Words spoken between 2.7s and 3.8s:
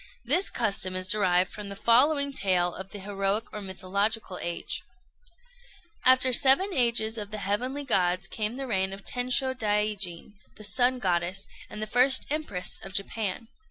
of the heroic or